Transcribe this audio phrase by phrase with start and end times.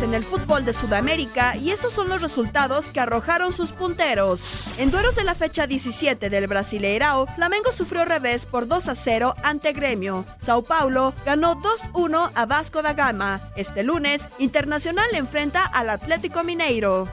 [0.00, 4.78] En el fútbol de Sudamérica y estos son los resultados que arrojaron sus punteros.
[4.78, 9.34] En duelos de la fecha 17 del Brasileirao, Flamengo sufrió revés por 2 a 0
[9.42, 10.24] ante Gremio.
[10.38, 13.40] Sao Paulo ganó 2-1 a Vasco da Gama.
[13.56, 17.08] Este lunes, Internacional enfrenta al Atlético Mineiro.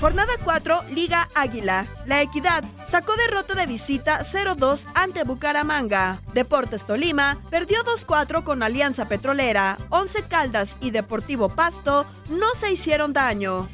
[0.00, 1.86] Jornada 4, Liga Águila.
[2.06, 6.20] La Equidad sacó derrota de visita 0-2 ante Bucaramanga.
[6.34, 9.78] Deportes Tolima perdió 2-4 con Alianza Petrolera.
[9.90, 13.68] Once Caldas y Deportivo Pasto no se hicieron daño.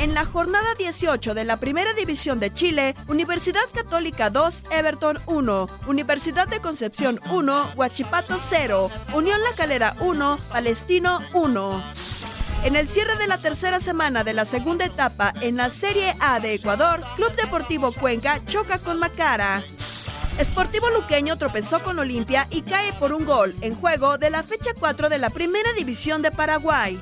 [0.00, 5.68] En la jornada 18 de la Primera División de Chile, Universidad Católica 2, Everton 1,
[5.86, 12.33] Universidad de Concepción 1, Huachipato 0, Unión La Calera 1, Palestino 1.
[12.64, 16.40] En el cierre de la tercera semana de la segunda etapa en la Serie A
[16.40, 19.62] de Ecuador, Club Deportivo Cuenca choca con Macara.
[20.42, 24.70] Sportivo Luqueño tropezó con Olimpia y cae por un gol en juego de la fecha
[24.80, 26.98] 4 de la Primera División de Paraguay.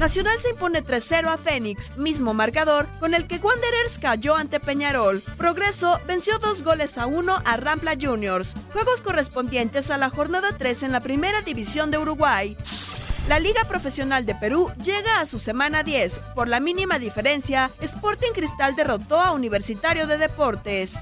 [0.00, 5.22] Nacional se impone 3-0 a Fénix, mismo marcador con el que Wanderers cayó ante Peñarol.
[5.36, 10.84] Progreso venció dos goles a uno a Rampla Juniors, juegos correspondientes a la jornada 3
[10.84, 12.56] en la Primera División de Uruguay.
[13.28, 16.20] La Liga Profesional de Perú llega a su semana 10.
[16.36, 20.94] Por la mínima diferencia, Sporting Cristal derrotó a Universitario de Deportes.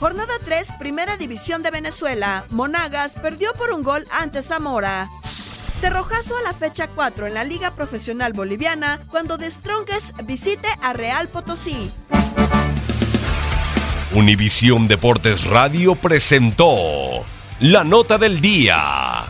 [0.00, 2.46] Jornada 3, Primera División de Venezuela.
[2.50, 5.08] Monagas perdió por un gol ante Zamora.
[5.22, 10.94] Cerrojazo a la fecha 4 en la Liga Profesional Boliviana cuando The Strongest visite a
[10.94, 11.92] Real Potosí.
[14.12, 17.24] Univisión Deportes Radio presentó
[17.60, 19.29] la nota del día.